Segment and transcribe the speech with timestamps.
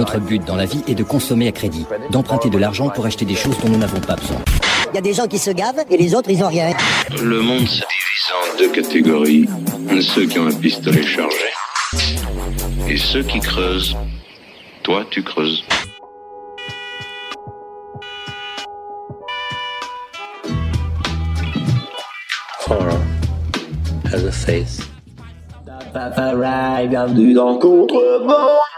[0.00, 3.26] Notre but dans la vie est de consommer à crédit, d'emprunter de l'argent pour acheter
[3.26, 4.38] des choses dont nous n'avons pas besoin.
[4.90, 6.72] Il y a des gens qui se gavent et les autres, ils ont rien.
[7.22, 9.46] Le monde se divise en deux catégories.
[10.00, 11.36] Ceux qui ont un pistolet chargé
[12.88, 13.94] et ceux qui creusent.
[14.82, 15.62] Toi, tu creuses.
[22.66, 22.98] Horror
[24.10, 24.80] has a face.
[26.88, 27.58] bienvenue dans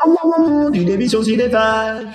[0.02, 2.06] Contrevent, une émission cinéphage.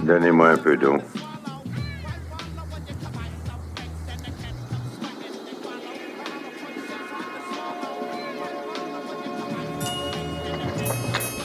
[0.00, 0.96] Donnez-moi un peu d'eau.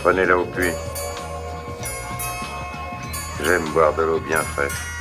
[0.02, 0.68] Prenez-la au puits.
[3.44, 4.99] J'aime boire de l'eau bien fraîche.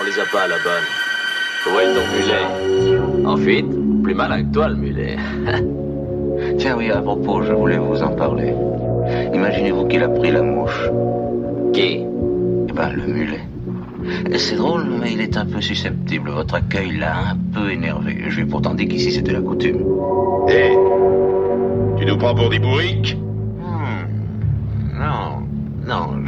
[0.00, 0.86] On les a pas à la bonne.
[1.80, 5.16] Est ton mulet En fuite Plus malin que toi le mulet.
[6.58, 8.52] Tiens, oui, à propos, je voulais vous en parler.
[9.32, 10.90] Imaginez-vous qu'il a pris la mouche.
[11.72, 12.04] Qui?
[12.68, 13.40] Eh ben, le mulet.
[14.32, 16.30] Et C'est drôle, mais il est un peu susceptible.
[16.30, 18.24] Votre accueil l'a un peu énervé.
[18.28, 19.84] Je lui ai pourtant dit qu'ici c'était la coutume.
[20.48, 20.72] Hé
[21.98, 23.16] Tu nous prends pour des bourriques?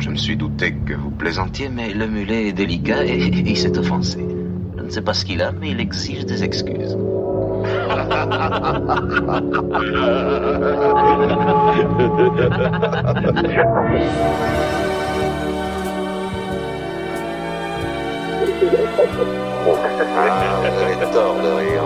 [0.04, 3.56] Je me suis douté que vous plaisantiez, mais le mulet est délicat et, et il
[3.56, 4.18] s'est offensé.
[4.76, 6.98] Je ne sais pas ce qu'il a, mais il exige des excuses.
[7.64, 8.26] Ah,
[21.14, 21.84] tort de rire.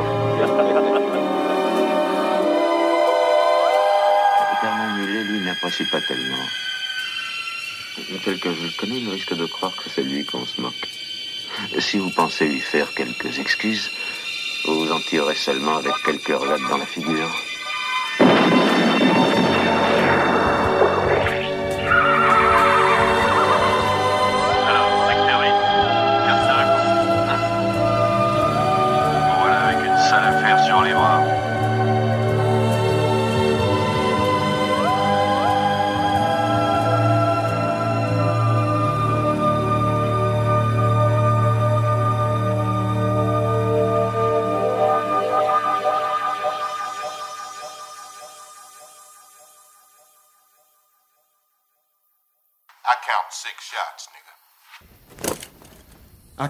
[4.61, 6.68] Car mon mulet, lui, n'apprécie pas tellement.
[8.25, 10.89] Tel que je le connais, il risque de croire que c'est lui qu'on se moque.
[11.79, 13.91] Si vous pensez lui faire quelques excuses,
[14.65, 17.31] vous en tirerez seulement avec quelques relates dans la figure.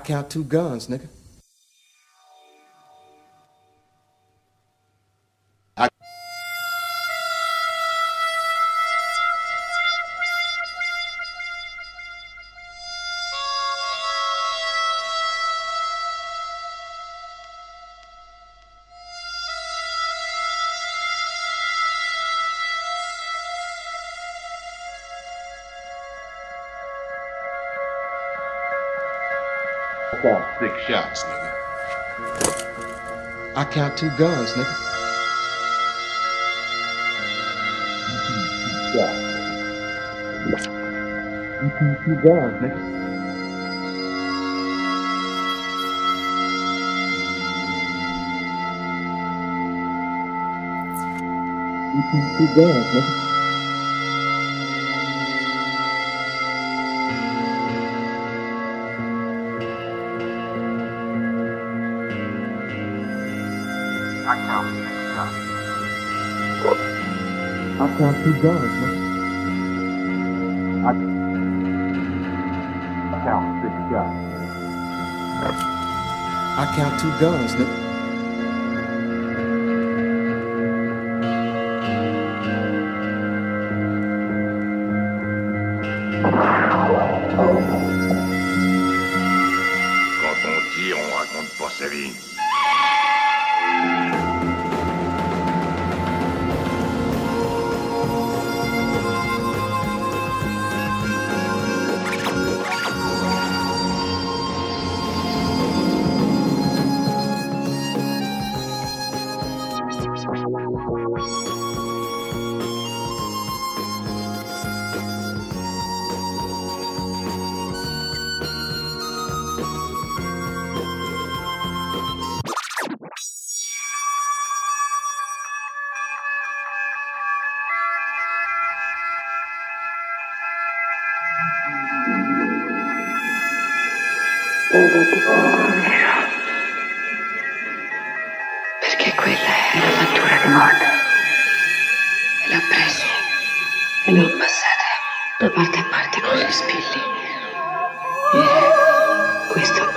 [0.08, 1.06] Count two guns, nigga.
[30.87, 31.49] Shots, nigga.
[33.57, 34.75] I count two guns, nigga.
[38.95, 39.13] Yeah.
[41.63, 42.81] You count two guns, nigga.
[51.95, 53.28] You count two guns, nigga.
[67.99, 68.71] down two guns.
[70.87, 70.93] I
[73.25, 74.29] count six guns.
[76.59, 77.88] I count two guns.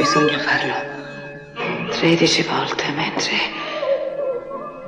[0.02, 0.74] Bisogna farlo
[1.92, 3.36] 13 volte mentre.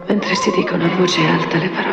[0.08, 1.93] mentre si dicono a voce alta le parole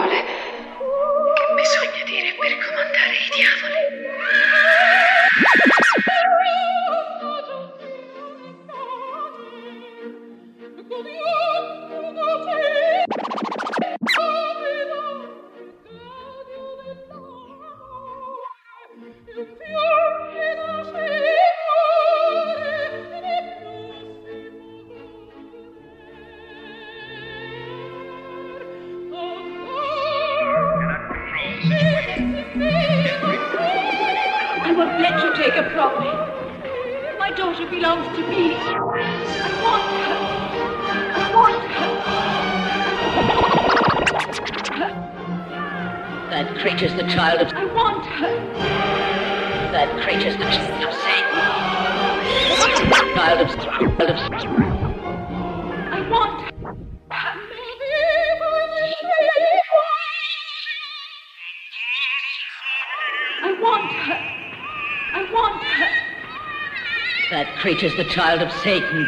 [67.81, 69.07] That creature's the child of Satan.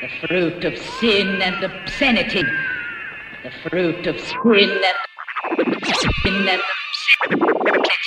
[0.00, 2.42] The fruit of sin and obscenity.
[3.44, 4.96] The fruit of sin and...
[6.24, 6.60] Sin and...
[6.60, 7.98] obscenity.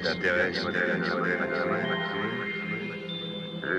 [0.00, 0.14] J'ai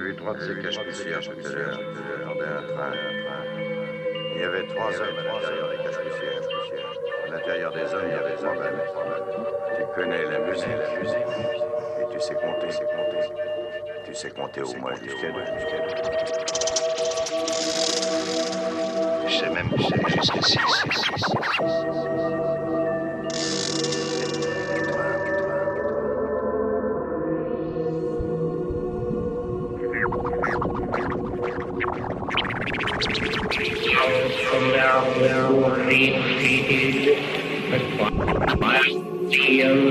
[0.01, 1.79] vu trois de ces cache-poussières tout à l'heure.
[1.79, 2.91] J'attendais un train.
[4.35, 6.43] Il y avait trois hommes à l'intérieur des cache-poussières.
[7.25, 8.83] À l'intérieur des hommes, il y avait trois balles.
[9.77, 11.31] Tu connais la musique, la musique,
[12.01, 13.23] et tu sais compter, sais compter.
[14.05, 15.95] Tu sais compter au moins jusqu'à deux, jusqu'à deux.
[19.25, 20.59] Tu sais même jusqu'à six.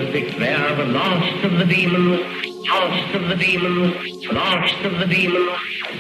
[0.09, 2.21] Theos declare the last of the demons,
[2.67, 5.51] last of the demons, last of the demons,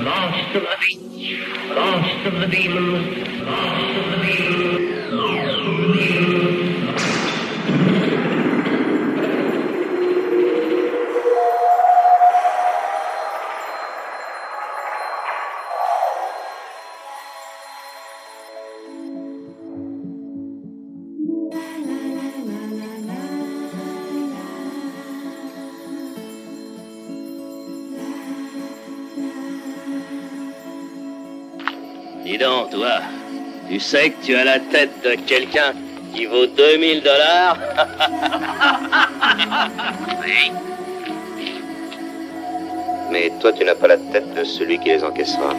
[0.01, 4.28] last of the demons, last of the demons, last of the demons,
[33.89, 35.73] sais que tu as la tête de quelqu'un
[36.15, 37.57] qui vaut 2000 dollars
[40.23, 40.53] Oui.
[43.11, 45.55] Mais toi, tu n'as pas la tête de celui qui les encaissera.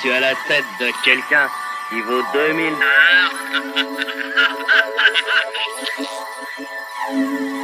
[0.00, 1.48] Tu as la tête de quelqu'un
[1.88, 3.34] qui vaut 2000 dollars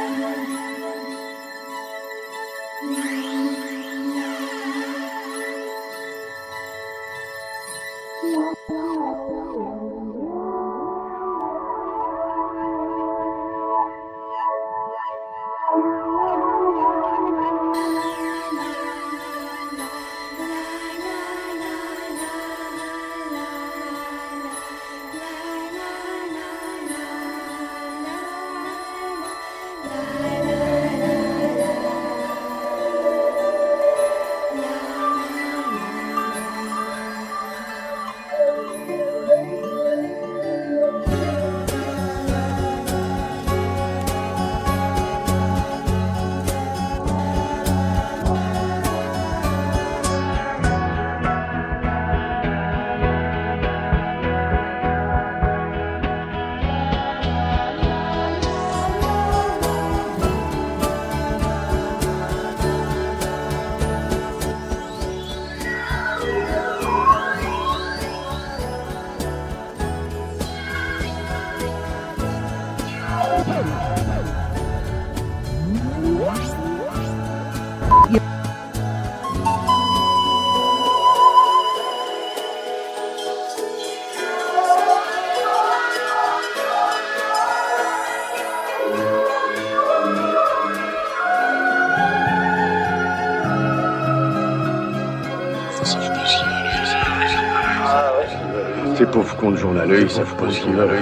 [99.37, 100.99] cons de journaleux, ils savent pas ce qu'ils veulent.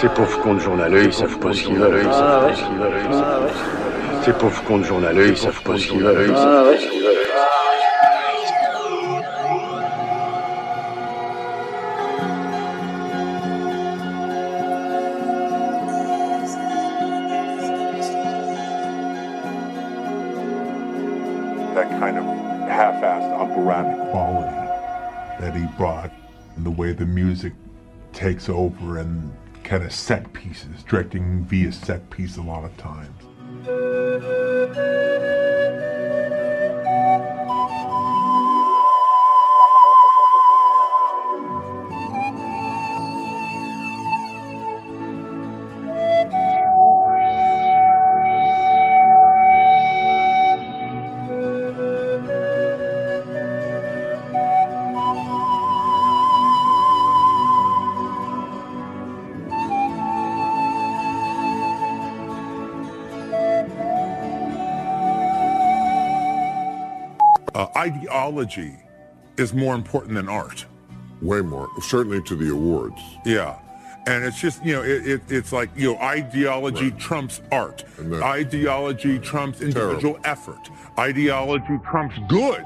[0.00, 2.08] Ces pauvres cons journaleux, ils savent pas ce qu'ils veulent.
[4.24, 6.34] Ces pauvres cons journaleux, ils savent pas ce qu'ils veulent,
[26.96, 27.52] the music
[28.12, 29.32] takes over and
[29.64, 33.22] kind of set pieces, directing via set piece a lot of times.
[68.30, 68.74] Ideology
[69.36, 70.64] is more important than art.
[71.22, 73.00] Way more, certainly to the awards.
[73.24, 73.58] Yeah.
[74.06, 77.84] And it's just, you know, it, it, it's like, you know, ideology trumps art.
[77.98, 80.70] then- Ideology trumps individual effort.
[80.98, 82.64] Ideology trumps good.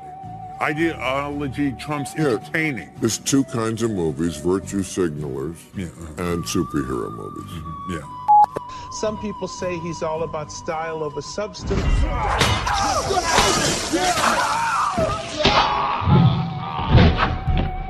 [0.60, 2.90] Ideology trumps entertaining.
[3.00, 5.86] There's two kinds of movies, virtue signalers Yeah.
[5.86, 6.22] Uh-huh.
[6.32, 7.50] and superhero movies.
[7.50, 7.92] Mm-hmm.
[7.94, 8.16] Yeah.
[9.00, 11.80] Some people say he's all about style over substance.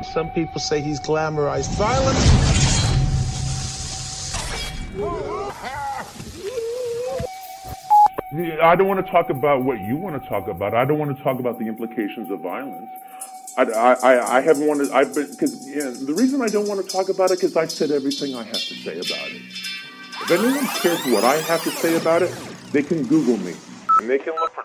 [0.03, 2.51] Some people say he's glamorized violence.
[8.63, 10.73] I don't want to talk about what you want to talk about.
[10.75, 12.89] I don't want to talk about the implications of violence.
[13.57, 16.81] I, I, I- I haven't wanted, I've been, because yeah, the reason I don't want
[16.85, 19.43] to talk about it because I've said everything I have to say about it.
[20.23, 22.33] If anyone cares what I have to say about it,
[22.73, 23.55] they can Google me.
[23.99, 24.63] And they can look for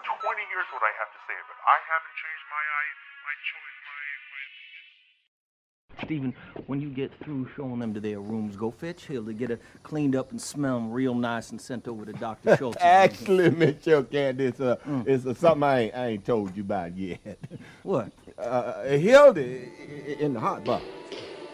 [6.05, 6.33] Stephen,
[6.67, 10.15] when you get through showing them to their rooms, go fetch Hilda, get her cleaned
[10.15, 12.55] up and smell them real nice and sent over to Dr.
[12.57, 12.77] Schultz.
[12.79, 17.19] Actually, Mitchell Candace, uh, it's uh, something I ain't, I ain't told you about yet.
[17.83, 18.11] What?
[18.37, 20.83] Uh, Hilda i- i- in the hot box.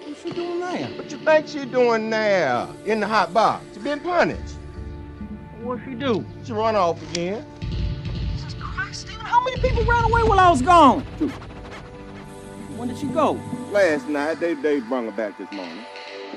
[0.05, 0.87] What's she doing there?
[0.87, 3.63] What you think she doing now in the hot box?
[3.73, 4.55] She been punished.
[5.61, 6.25] What she do?
[6.45, 7.45] She run off again.
[8.59, 11.05] Christ, Stephen, how many people ran away while I was gone?
[12.81, 13.39] When did she go?
[13.69, 15.85] Last night, they they brung her back this morning.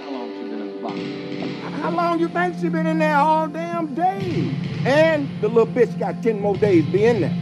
[0.04, 1.80] How long she been in the box?
[1.80, 4.54] How long you think she been in there all damn day?
[4.84, 7.34] And the little bitch got 10 more days to be in there.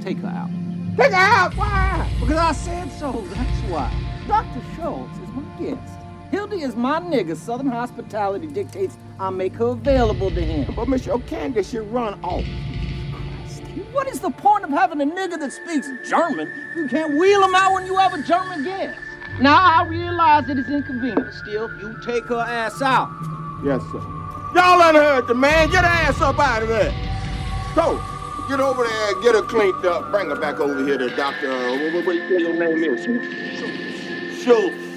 [0.00, 0.48] Take her out.
[0.96, 1.56] Take her out?
[1.56, 2.08] Why?
[2.20, 3.92] Because I said so, that's why.
[4.28, 4.62] Dr.
[4.76, 5.92] Schultz is my guest.
[6.30, 7.34] Hildy is my nigga.
[7.34, 10.72] Southern hospitality dictates I make her available to him.
[10.76, 12.44] But Miss O'Candace should run off.
[13.92, 17.44] What is the point of having a nigga that speaks German if you can't wheel
[17.44, 18.98] him out when you have a German guest?
[19.40, 23.10] Now, I realize that it's inconvenient, still, you take her ass out.
[23.64, 24.00] Yes, sir.
[24.54, 25.70] Y'all unheard the man.
[25.70, 26.92] Get her ass up out of there.
[27.74, 28.02] Go.
[28.48, 31.50] Get over there, get her cleaned up, bring her back over here to Dr.
[31.50, 33.04] Uh, what, what, what your name is?
[33.04, 34.42] Schultz.
[34.42, 34.91] Schultz.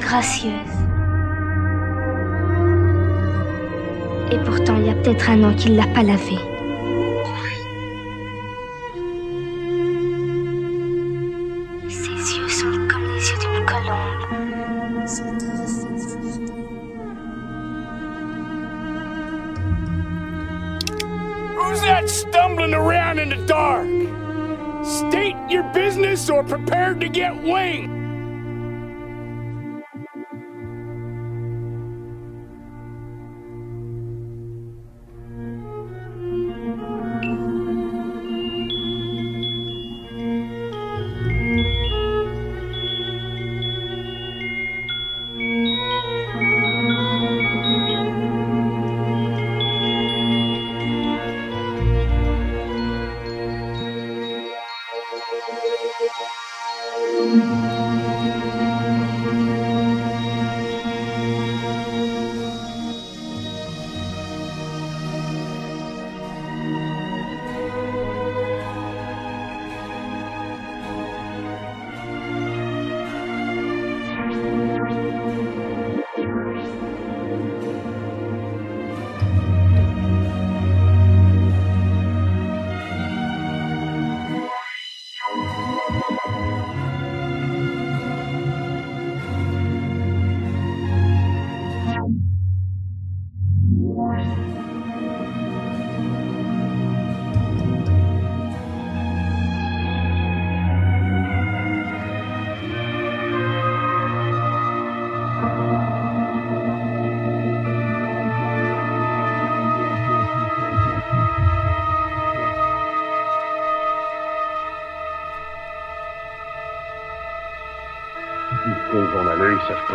[0.00, 0.52] Gracieuse.
[4.32, 6.51] Et pourtant, il y a peut-être un an qu'il l'a pas lavé.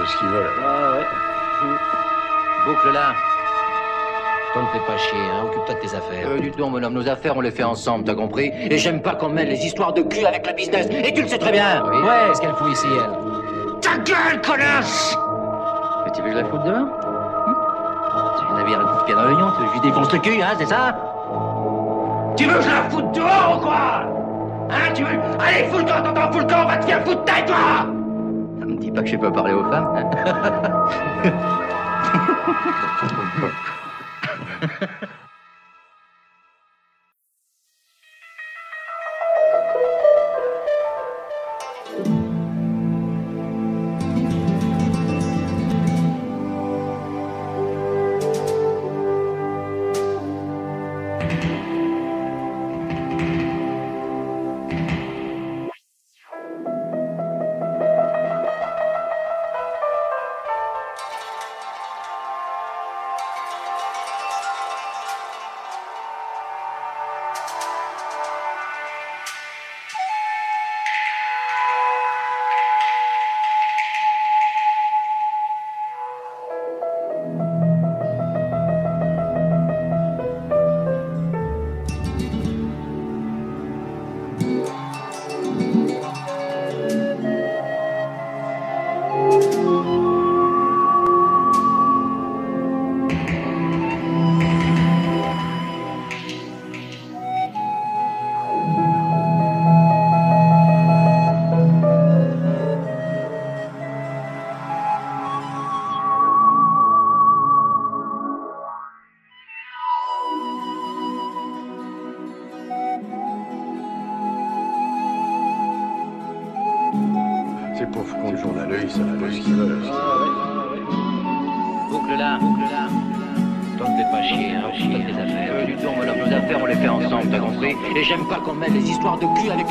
[0.08, 0.50] Ce qu'ils veulent.
[0.64, 1.06] Ah ouais.
[2.66, 3.14] Boucle là.
[4.54, 5.44] Toi ne fais pas chier, hein.
[5.46, 6.28] Occupe-toi de tes affaires.
[6.28, 8.52] Euh, du tout, mon homme, nos affaires, on les fait ensemble, t'as compris?
[8.70, 10.88] Et j'aime pas qu'on mêle les histoires de cul avec le business.
[10.92, 11.84] Et tu le sais très bien.
[11.86, 11.98] Oui.
[12.02, 12.28] Ouais.
[12.30, 13.80] Qu'est-ce qu'elle fout ici, elle?
[13.82, 15.18] Ta gueule, connasse
[16.06, 16.90] Mais tu veux que je la foute demain?
[17.06, 17.56] Hum
[18.40, 20.14] Tu viens navire un coup de pied dans l'oignon, tu veux que je lui défonce
[20.14, 20.96] le cul, hein, c'est ça?
[22.36, 24.04] Tu veux que je la foute dehors ou quoi?
[24.70, 27.24] Hein, tu veux Allez, fous le camp, t'entends, fous le camp, va te faire foutre
[27.26, 27.88] taille, toi
[28.98, 30.10] pas que je sais pas parler aux femmes.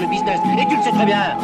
[0.00, 0.40] le business.
[0.58, 1.36] Et tu le sais très bien.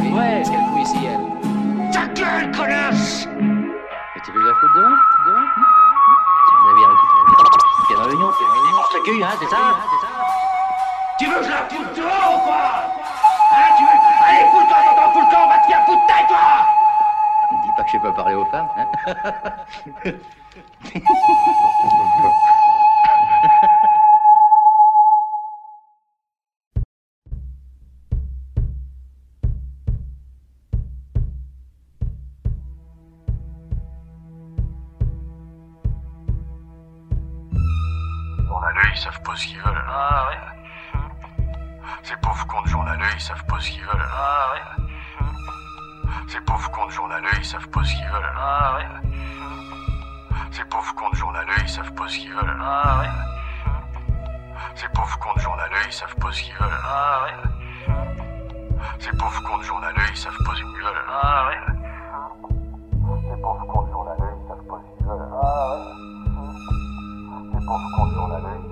[67.72, 68.71] Pauvres cons de journaleux,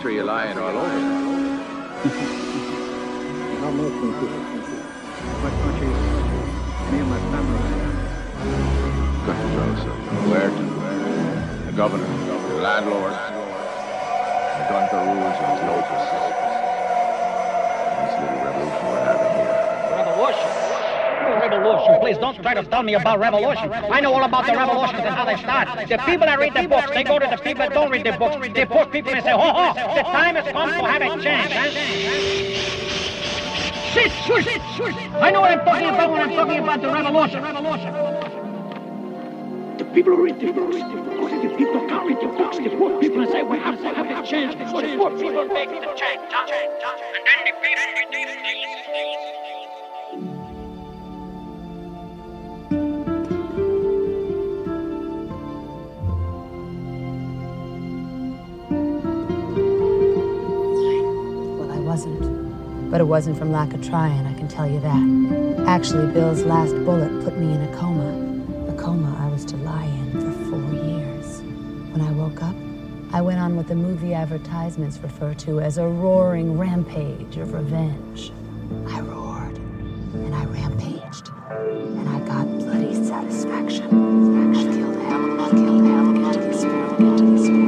[0.00, 0.88] country you're lying all over.
[3.60, 4.32] Not my country.
[5.44, 5.92] My country,
[6.90, 7.60] me and my family.
[9.26, 9.84] Got to tell us.
[10.24, 10.64] Where to?
[10.80, 11.66] Where?
[11.66, 12.08] The governor,
[12.48, 16.16] the landlord, the gun rules and his locusts.
[18.00, 19.52] This little revolution we're having here.
[19.96, 20.69] Revolution?
[21.20, 22.00] No revolution.
[22.00, 23.72] Please don't try to tell me about revolution.
[23.72, 25.88] I know all about the revolutions and how they start.
[25.88, 28.12] The people that read the books, they go to the people that don't read the
[28.12, 28.36] books.
[28.54, 31.02] They push people and say, oh, oh, ho ho, the time has come to have
[31.02, 31.52] a change.
[31.52, 31.70] Huh?
[33.92, 34.94] Shit, shush, shush.
[35.20, 37.42] I know what I'm talking about when I'm talking about the revolution.
[37.42, 37.92] Revolution.
[39.78, 42.58] The people who read the books, only the people can't read the books.
[42.58, 44.52] The poor people and say we have to have a change.
[44.70, 46.20] So the poor people make the change.
[46.20, 46.48] And
[47.26, 47.99] then the people,
[61.90, 62.88] wasn't.
[62.88, 65.66] But it wasn't from lack of trying, I can tell you that.
[65.66, 68.10] Actually, Bill's last bullet put me in a coma.
[68.72, 71.40] A coma I was to lie in for four years.
[71.90, 72.54] When I woke up,
[73.12, 78.30] I went on what the movie advertisements refer to as a roaring rampage of revenge.
[78.86, 83.88] I roared, and I rampaged, and I got bloody satisfaction.
[84.46, 84.96] I killed
[85.40, 87.59] I killed the spirit, into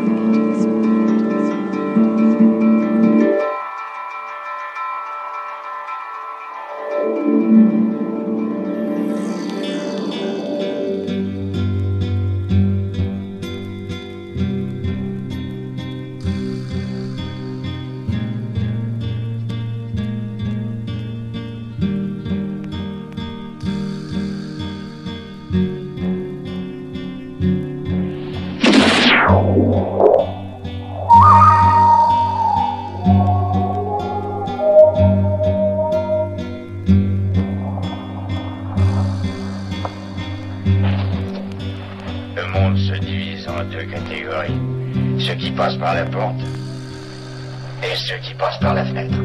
[48.13, 49.17] ceux qui passent par la fenêtre.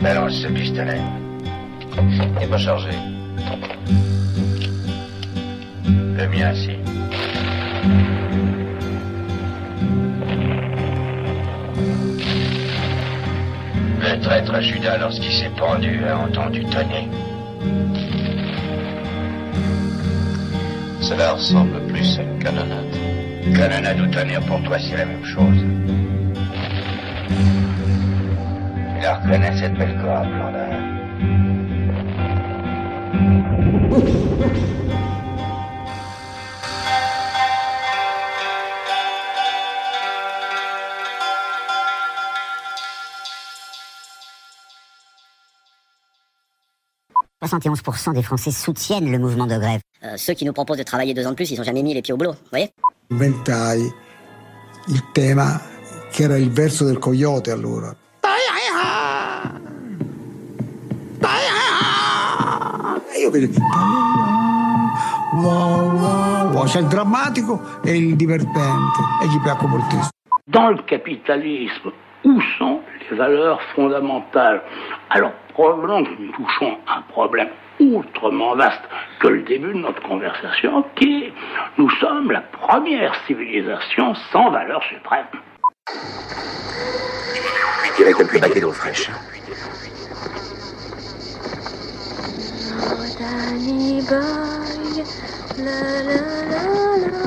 [0.00, 1.00] Balance ce pistolet.
[1.96, 2.90] Il n'est pas chargé.
[5.84, 6.76] Le mien, si.
[14.00, 17.08] Le traître Judas, lorsqu'il s'est pendu, a entendu tonner.
[21.00, 22.96] Cela ressemble plus à une canonnade.
[23.54, 25.81] Canonnade ou tonnerre, pour toi, c'est la même chose.
[29.32, 30.68] Cette belle corde, Blondin
[47.42, 49.80] 71% des Français soutiennent le mouvement de grève.
[50.04, 51.94] Euh, ceux qui nous proposent de travailler deux ans de plus, ils ont jamais mis
[51.94, 52.70] les pieds au boulot, vous voyez?
[53.10, 53.90] Inventai
[54.88, 55.58] il tema
[56.10, 57.96] che era il verso del coyote allora.
[63.11, 63.46] E io vedo
[65.34, 66.64] wow, wow, wow.
[66.64, 70.10] c'è il drammatico e il divertente e gli piacque moltissimo.
[70.46, 71.92] Dans le capitalisme,
[72.24, 74.60] où sont les valeurs fondamentales?
[75.10, 77.48] Alors, probablement que nous touchons un problème
[77.80, 78.82] autrement vaste
[79.20, 81.32] que le début de notre conversation, qui est
[81.78, 85.26] nous sommes la première civilisation sans valeur suprême.
[87.84, 89.10] Je dirais quelques paquets d'eau fraîche.
[93.32, 95.04] Danny boy,
[95.64, 96.20] la la
[96.52, 97.21] la la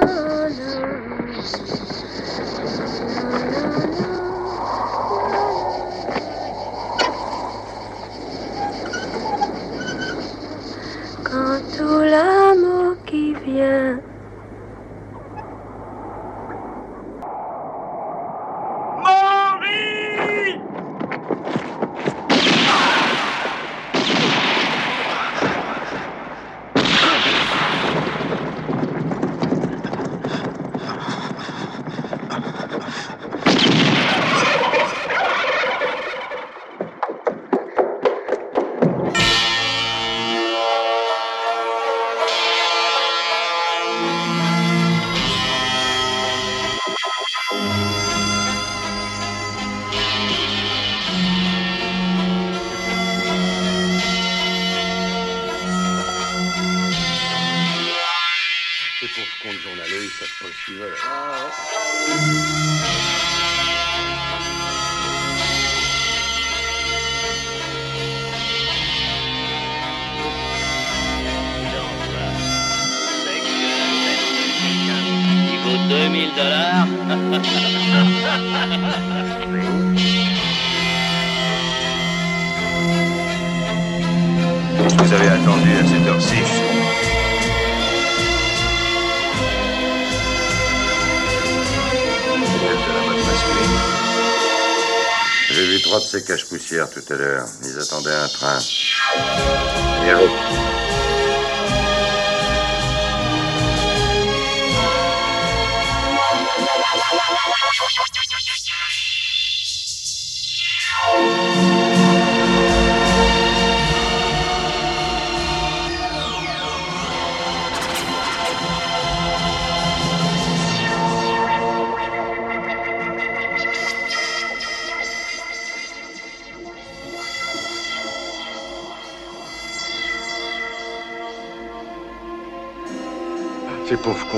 [84.88, 86.36] Vous avez attendu à cette heure-ci.
[95.50, 97.46] J'ai vu trois de ces caches-poussières tout à l'heure.
[97.64, 98.60] Ils attendaient un train.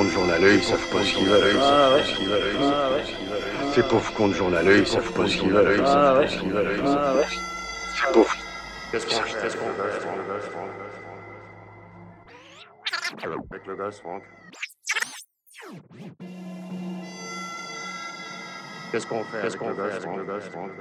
[0.04, 1.60] De journaleux, ils savent pas ce qu'ils veulent.
[3.74, 5.78] Ces pauvres cons de journaleux, ils savent pas ce qu'ils veulent.
[5.80, 6.78] Ils savent pas ce qu'ils veulent.
[6.80, 7.48] Ils savent pas ce qu'ils veulent.
[7.96, 8.36] Ces pauvres.
[8.92, 10.08] Qu'est-ce qu'on fait Qu'est-ce qu'on fait
[13.52, 14.24] Avec le gosse, Franck.
[18.92, 20.72] Qu'est-ce qu'on fait Qu'est-ce qu'on fait avec le gosse, Franck?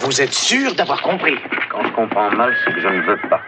[0.00, 1.36] Vous êtes sûr d'avoir compris?
[1.70, 3.40] Quand je comprends mal, c'est que je ne veux pas.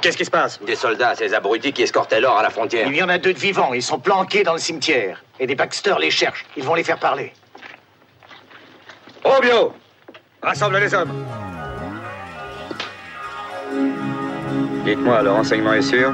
[0.00, 2.86] Qu'est-ce qui se passe Des soldats, ces abrutis qui escortaient l'or à la frontière.
[2.88, 5.22] Il y en a deux de vivants, ils sont planqués dans le cimetière.
[5.40, 7.32] Et des Baxter les cherchent, ils vont les faire parler.
[9.24, 9.72] Robio
[10.42, 11.12] Rassemble les hommes.
[14.84, 16.12] Dites-moi, le renseignement est sûr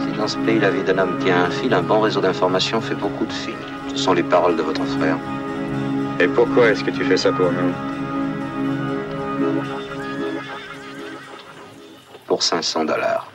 [0.00, 2.80] Si dans ce pays la vie d'un homme tient un fil, un bon réseau d'informations
[2.80, 3.54] fait beaucoup de fils.
[3.90, 5.18] Ce sont les paroles de votre frère.
[6.18, 7.93] Et pourquoi est-ce que tu fais ça pour nous?
[12.34, 13.33] Pour 500 dollars.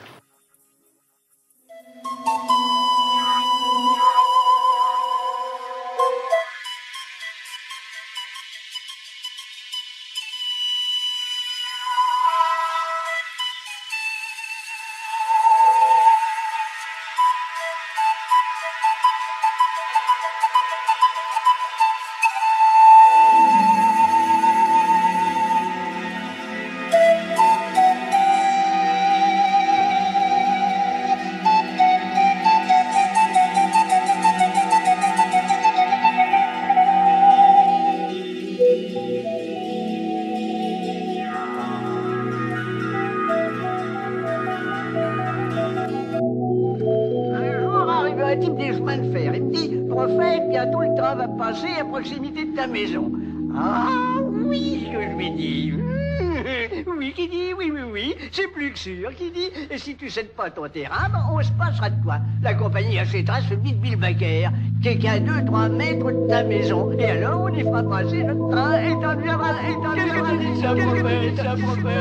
[60.00, 62.16] Tu cèdes pas ton terrain, ben, on se passera de toi.
[62.42, 67.04] La compagnie achètera ce de Bilbaker, qui est qu'à 2-3 mètres de ta maison, et
[67.04, 70.30] alors on y fera passer notre train, et t'en viendras, et t'en viendras,
[70.62, 71.94] ça promet, ça promet,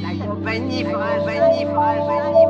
[0.00, 2.41] La compagnie fera, compagnie fera, compagnie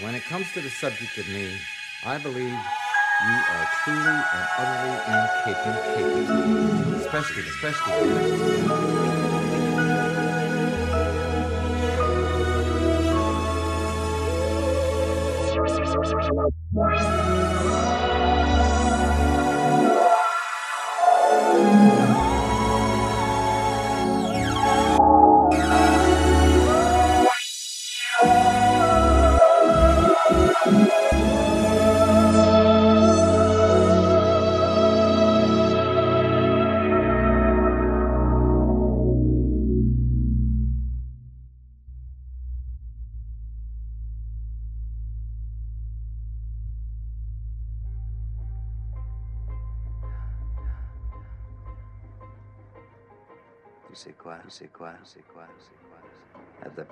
[0.00, 1.58] when it comes to the subject of me,
[2.04, 7.88] I believe you are truly and utterly incapable, especially, especially.
[9.38, 9.47] Tu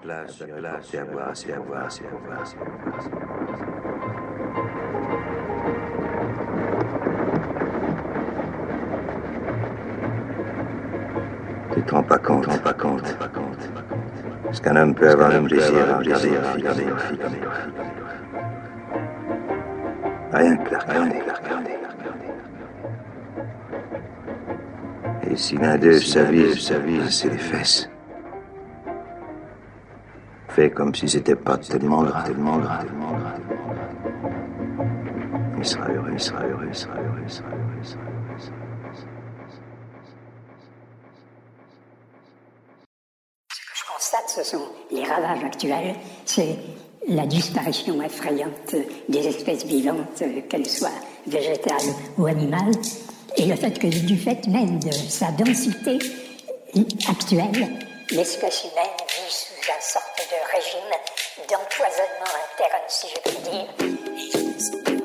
[0.07, 2.65] À ta place, j'irai porter à boire, assez à boire, assez à boire, assez à
[2.65, 3.03] boire, à.
[11.75, 13.59] Tu te rends pas compte, tu te rends pas compte, tu te rends pas compte.
[14.45, 17.41] Parce qu'un homme peut avoir un plaisir à regarder fille, regarder fille, regarder.
[20.33, 22.31] Rien que la regarder, la regarder, la regarder.
[25.31, 27.91] Et si l'un d'eux s'avise, s'avise, c'est les fesses.
[30.57, 33.41] Fait comme si c'était pas tellement grave, tellement grave, tellement grave.
[35.59, 38.57] Il sera heureux, il sera heureux, il sera heureux, il sera heureux, il sera heureux,
[43.75, 45.95] je constate, ce sont les ravages actuels,
[46.25, 46.57] c'est
[47.07, 48.77] la disparition effrayante
[49.11, 50.89] des espèces vivantes, euh, qu'elles soient
[51.27, 52.73] végétales ou animales,
[53.37, 55.99] et le fait que du fait même de sa densité
[57.11, 57.79] actuelle,
[58.11, 59.46] l'espèce humaine vit
[59.87, 60.91] sorte de régime
[61.49, 64.96] d'empoisonnement interne, si je puis dire.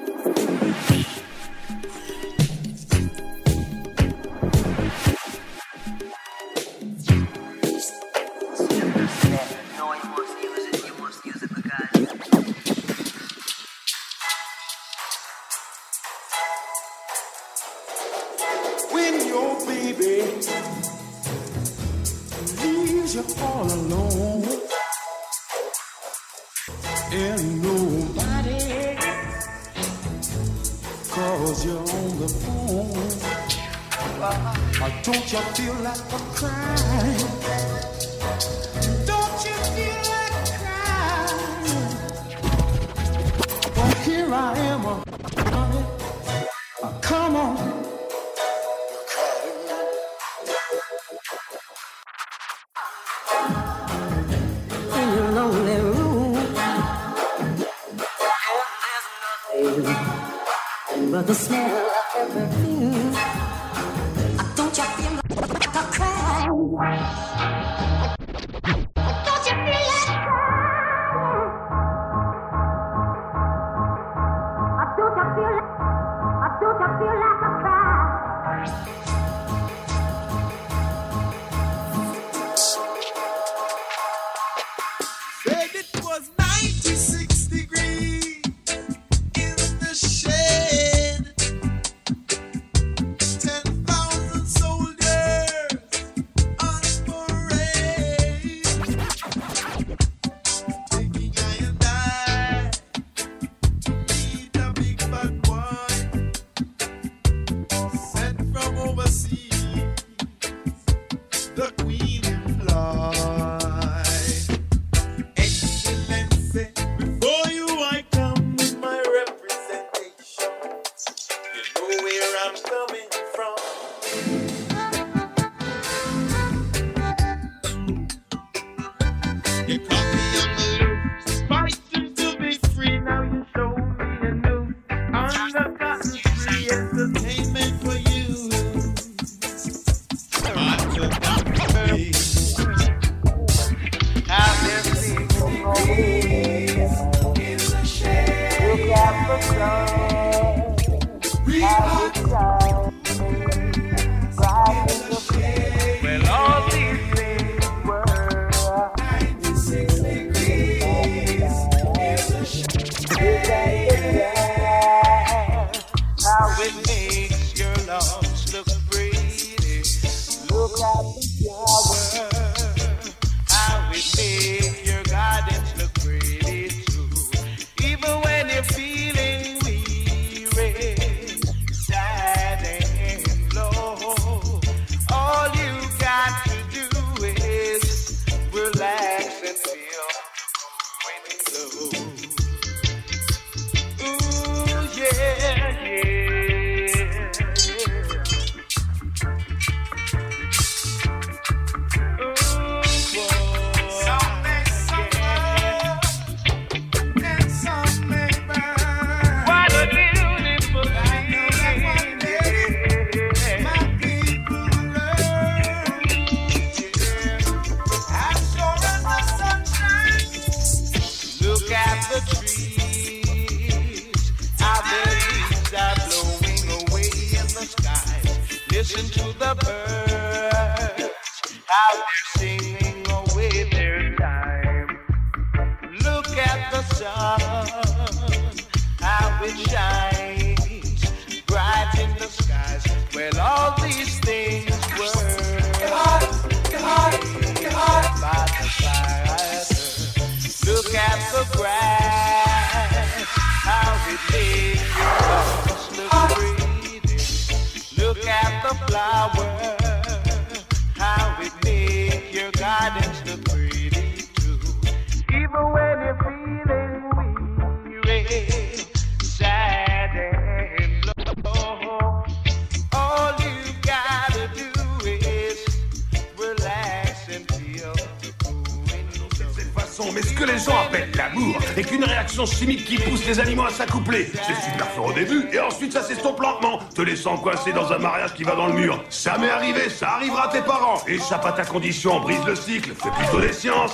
[281.82, 284.32] et qu'une réaction chimique qui pousse les animaux à s'accoupler.
[284.34, 287.98] C'est super fort au début et ensuite ça s'estompe lentement, te laissant coincé dans un
[287.98, 289.04] mariage qui va dans le mur.
[289.10, 291.02] Ça m'est arrivé, ça arrivera à tes parents.
[291.08, 293.94] Échappe à ta condition, brise le cycle, fais plutôt des sciences.